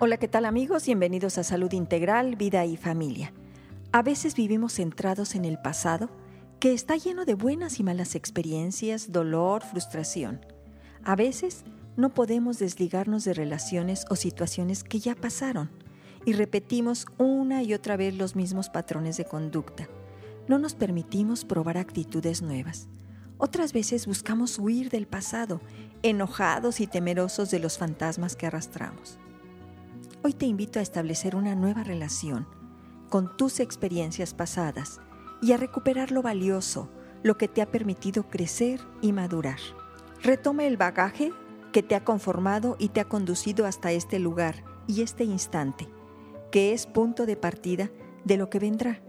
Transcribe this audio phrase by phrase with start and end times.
[0.00, 0.86] Hola, ¿qué tal amigos?
[0.86, 3.32] Bienvenidos a Salud Integral, Vida y Familia.
[3.92, 6.10] A veces vivimos centrados en el pasado,
[6.58, 10.44] que está lleno de buenas y malas experiencias, dolor, frustración.
[11.04, 11.62] A veces
[11.96, 15.70] no podemos desligarnos de relaciones o situaciones que ya pasaron
[16.24, 19.88] y repetimos una y otra vez los mismos patrones de conducta.
[20.48, 22.88] No nos permitimos probar actitudes nuevas.
[23.38, 25.60] Otras veces buscamos huir del pasado,
[26.02, 29.20] enojados y temerosos de los fantasmas que arrastramos.
[30.26, 32.48] Hoy te invito a establecer una nueva relación
[33.10, 35.02] con tus experiencias pasadas
[35.42, 36.88] y a recuperar lo valioso,
[37.22, 39.58] lo que te ha permitido crecer y madurar.
[40.22, 41.30] Retome el bagaje
[41.74, 45.90] que te ha conformado y te ha conducido hasta este lugar y este instante,
[46.50, 47.90] que es punto de partida
[48.24, 49.02] de lo que vendrá.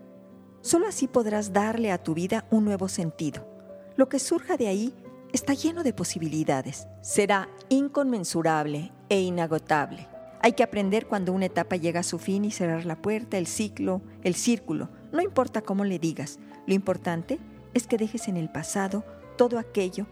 [0.60, 3.48] Solo así podrás darle a tu vida un nuevo sentido.
[3.96, 4.94] Lo que surja de ahí
[5.32, 6.90] está lleno de posibilidades.
[7.02, 10.10] Será inconmensurable e inagotable.
[10.46, 13.48] Hay que aprender cuando una etapa llega a su fin y cerrar la puerta, el
[13.48, 14.90] ciclo, el círculo.
[15.12, 17.40] No importa cómo le digas, lo importante
[17.74, 19.04] es que dejes en el pasado
[19.40, 20.06] todo aquello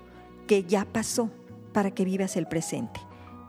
[0.47, 1.29] que ya pasó
[1.71, 2.99] para que vivas el presente.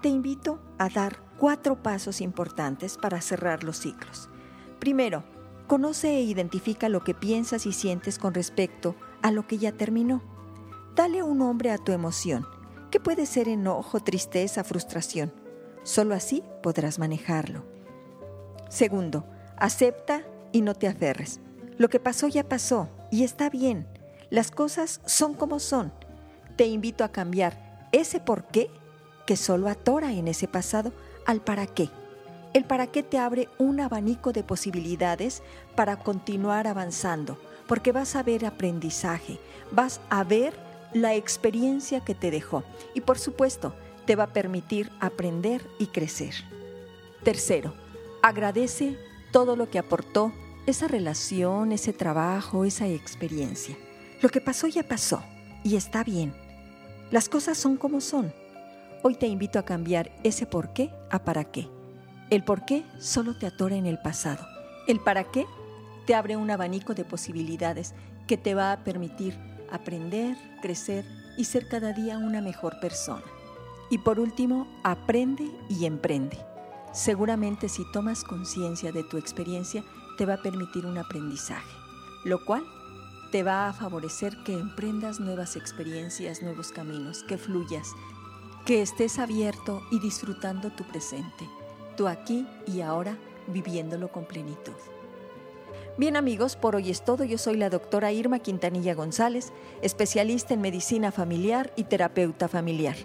[0.03, 4.29] Te invito a dar cuatro pasos importantes para cerrar los ciclos.
[4.79, 5.25] Primero,
[5.67, 10.21] conoce e identifica lo que piensas y sientes con respecto a lo que ya terminó.
[10.95, 12.45] Dale un nombre a tu emoción,
[12.91, 15.33] que puede ser enojo, tristeza, frustración
[15.85, 17.65] Solo así podrás manejarlo.
[18.69, 19.25] Segundo,
[19.57, 21.41] acepta y no te aferres.
[21.77, 23.87] Lo que pasó ya pasó y está bien.
[24.31, 25.93] Las cosas son como son.
[26.57, 28.71] Te invito a cambiar ese por qué
[29.27, 30.93] que solo atora en ese pasado
[31.27, 31.91] al para qué.
[32.55, 35.43] El para qué te abre un abanico de posibilidades
[35.75, 39.39] para continuar avanzando, porque vas a ver aprendizaje,
[39.73, 40.55] vas a ver
[40.93, 42.63] la experiencia que te dejó.
[42.95, 43.75] Y por supuesto,
[44.07, 46.35] te va a permitir aprender y crecer.
[47.23, 47.75] Tercero,
[48.23, 48.99] agradece
[49.33, 50.33] todo lo que aportó
[50.67, 53.77] esa relación, ese trabajo, esa experiencia.
[54.23, 55.23] Lo que pasó ya pasó
[55.63, 56.35] y está bien.
[57.11, 58.33] Las cosas son como son.
[59.03, 61.69] Hoy te invito a cambiar ese por qué a para qué.
[62.31, 64.47] El por qué solo te atora en el pasado.
[64.89, 65.47] El para qué
[66.07, 67.95] te abre un abanico de posibilidades
[68.27, 69.39] que te va a permitir
[69.71, 71.05] aprender, crecer
[71.37, 73.25] y ser cada día una mejor persona.
[73.91, 76.39] Y por último, aprende y emprende.
[76.93, 79.85] Seguramente si tomas conciencia de tu experiencia,
[80.17, 81.75] te va a permitir un aprendizaje,
[82.25, 82.65] lo cual
[83.33, 87.89] te va a favorecer que emprendas nuevas experiencias, nuevos caminos, que fluyas,
[88.65, 91.49] que estés abierto y disfrutando tu presente,
[91.97, 93.19] tu aquí y ahora,
[93.49, 94.73] viviéndolo con plenitud.
[95.99, 97.25] Bien amigos, por hoy es todo.
[97.25, 99.53] Yo soy la doctora Irma Quintanilla González,
[99.83, 102.97] especialista en medicina familiar y terapeuta familiar.